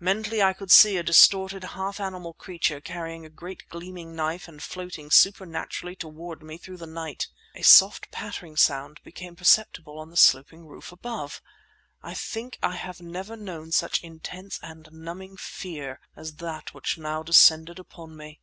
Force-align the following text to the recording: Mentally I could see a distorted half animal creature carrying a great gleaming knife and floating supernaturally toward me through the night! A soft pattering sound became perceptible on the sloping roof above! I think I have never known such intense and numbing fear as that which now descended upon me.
Mentally 0.00 0.42
I 0.42 0.52
could 0.52 0.70
see 0.70 0.98
a 0.98 1.02
distorted 1.02 1.64
half 1.64 1.98
animal 1.98 2.34
creature 2.34 2.78
carrying 2.78 3.24
a 3.24 3.30
great 3.30 3.66
gleaming 3.70 4.14
knife 4.14 4.46
and 4.46 4.62
floating 4.62 5.10
supernaturally 5.10 5.96
toward 5.96 6.42
me 6.42 6.58
through 6.58 6.76
the 6.76 6.86
night! 6.86 7.28
A 7.54 7.62
soft 7.62 8.10
pattering 8.10 8.54
sound 8.58 9.00
became 9.02 9.34
perceptible 9.34 9.98
on 9.98 10.10
the 10.10 10.16
sloping 10.18 10.66
roof 10.66 10.92
above! 10.92 11.40
I 12.02 12.12
think 12.12 12.58
I 12.62 12.76
have 12.76 13.00
never 13.00 13.34
known 13.34 13.72
such 13.72 14.04
intense 14.04 14.60
and 14.62 14.90
numbing 14.92 15.38
fear 15.38 16.00
as 16.14 16.34
that 16.36 16.74
which 16.74 16.98
now 16.98 17.22
descended 17.22 17.78
upon 17.78 18.14
me. 18.14 18.40